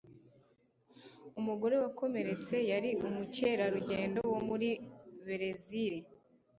[1.39, 4.69] Umugore wakomeretse yari umukerarugendo wo muri
[5.25, 5.99] Berezile.